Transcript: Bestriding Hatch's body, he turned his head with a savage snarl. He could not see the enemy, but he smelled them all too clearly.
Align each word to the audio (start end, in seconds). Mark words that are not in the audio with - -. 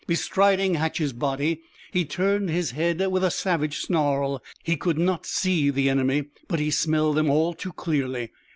Bestriding 0.07 0.77
Hatch's 0.79 1.13
body, 1.13 1.61
he 1.91 2.05
turned 2.05 2.49
his 2.49 2.71
head 2.71 3.05
with 3.11 3.23
a 3.23 3.29
savage 3.29 3.77
snarl. 3.81 4.41
He 4.63 4.75
could 4.75 4.97
not 4.97 5.27
see 5.27 5.69
the 5.69 5.91
enemy, 5.91 6.23
but 6.47 6.59
he 6.59 6.71
smelled 6.71 7.17
them 7.17 7.29
all 7.29 7.53
too 7.53 7.71
clearly. 7.71 8.31